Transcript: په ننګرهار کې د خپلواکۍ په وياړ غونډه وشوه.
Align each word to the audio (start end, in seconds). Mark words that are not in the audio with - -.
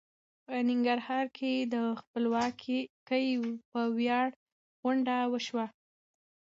په 0.45 0.53
ننګرهار 0.69 1.25
کې 1.37 1.53
د 1.73 1.75
خپلواکۍ 1.99 2.79
په 3.71 3.81
وياړ 3.97 4.27
غونډه 4.81 5.15
وشوه. 5.31 5.65